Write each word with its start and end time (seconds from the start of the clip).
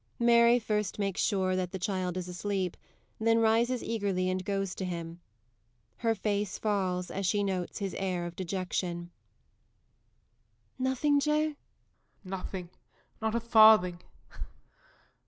_MARY 0.25 0.59
_first 0.59 0.97
makes 0.97 1.21
sure 1.21 1.55
that 1.55 1.71
the 1.71 1.77
child 1.77 2.17
is 2.17 2.27
asleep, 2.27 2.75
then 3.19 3.37
rises 3.37 3.83
eagerly 3.83 4.31
and 4.31 4.43
goes 4.43 4.73
to 4.73 4.83
him. 4.83 5.21
Her 5.97 6.15
face 6.15 6.57
falls 6.57 7.11
as 7.11 7.27
she 7.27 7.43
notes 7.43 7.77
his 7.77 7.93
air 7.99 8.25
of 8.25 8.35
dejection._ 8.35 8.95
MARY. 8.97 9.03
[Wistfully.] 9.03 10.89
Nothing, 10.89 11.19
Joe? 11.19 11.49
JOE. 11.49 11.55
Nothing. 12.23 12.69
Not 13.21 13.35
a 13.35 13.39
farthing. 13.39 14.01